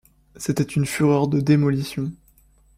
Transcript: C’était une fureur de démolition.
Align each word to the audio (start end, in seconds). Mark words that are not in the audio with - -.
C’était 0.35 0.63
une 0.63 0.87
fureur 0.87 1.27
de 1.27 1.39
démolition. 1.39 2.11